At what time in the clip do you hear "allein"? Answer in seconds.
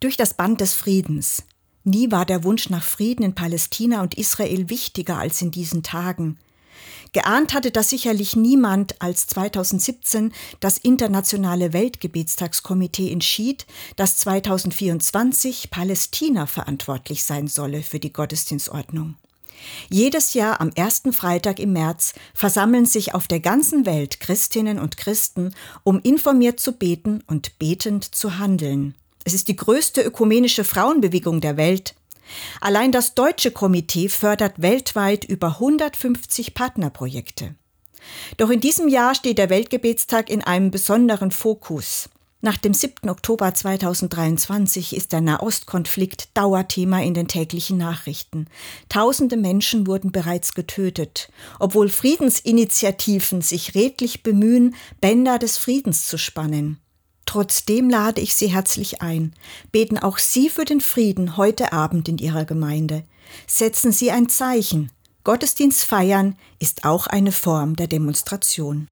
32.60-32.92